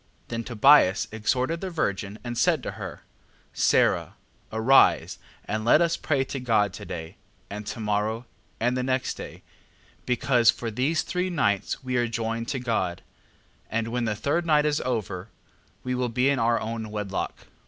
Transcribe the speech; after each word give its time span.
8:4. 0.25 0.27
Then 0.29 0.43
Tobias 0.43 1.07
exhorted 1.11 1.61
the 1.61 1.69
virgin, 1.69 2.17
and 2.23 2.35
said 2.35 2.63
to 2.63 2.71
her: 2.71 3.01
Sara, 3.53 4.15
arise, 4.51 5.19
and 5.45 5.63
let 5.63 5.79
us 5.79 5.95
pray 5.95 6.23
to 6.23 6.39
God 6.39 6.73
to 6.73 6.85
day, 6.85 7.17
and 7.51 7.67
to 7.67 7.79
morrow, 7.79 8.25
and 8.59 8.75
the 8.75 8.81
next 8.81 9.13
day: 9.15 9.43
because 10.07 10.49
for 10.49 10.71
these 10.71 11.03
three 11.03 11.29
nights 11.29 11.83
we 11.83 11.97
are 11.97 12.07
joined 12.07 12.47
to 12.47 12.57
God: 12.59 13.03
and 13.69 13.89
when 13.89 14.05
the 14.05 14.15
third 14.15 14.43
night 14.43 14.65
is 14.65 14.81
over, 14.81 15.29
we 15.83 15.93
will 15.93 16.09
be 16.09 16.29
in 16.29 16.39
our 16.39 16.59
own 16.59 16.89
wedlock. 16.89 17.45